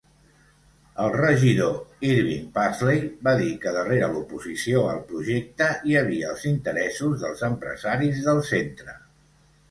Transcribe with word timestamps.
El 1.01 1.11
regidor 1.15 2.05
Irving 2.13 2.47
Paisley 2.55 3.03
va 3.27 3.33
dir 3.41 3.49
que 3.65 3.73
darrere 3.75 4.07
l'oposició 4.13 4.81
al 4.93 5.01
projecte 5.11 5.67
hi 5.91 5.97
havia 5.99 6.31
els 6.37 6.47
interessos 6.53 7.21
dels 7.27 7.45
empresaris 7.49 8.23
del 8.29 8.41
centre. 8.49 8.97